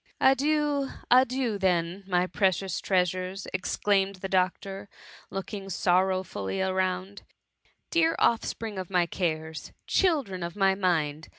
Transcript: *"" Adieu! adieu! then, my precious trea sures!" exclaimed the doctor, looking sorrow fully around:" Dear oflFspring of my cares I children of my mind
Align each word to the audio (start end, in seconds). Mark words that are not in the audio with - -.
*"" 0.11 0.13
Adieu! 0.29 0.89
adieu! 1.11 1.59
then, 1.59 2.03
my 2.07 2.25
precious 2.25 2.81
trea 2.81 3.03
sures!" 3.03 3.45
exclaimed 3.53 4.15
the 4.15 4.27
doctor, 4.27 4.89
looking 5.29 5.69
sorrow 5.69 6.23
fully 6.23 6.59
around:" 6.59 7.21
Dear 7.91 8.15
oflFspring 8.19 8.79
of 8.81 8.89
my 8.89 9.05
cares 9.05 9.69
I 9.69 9.73
children 9.85 10.41
of 10.41 10.55
my 10.55 10.73
mind 10.73 11.29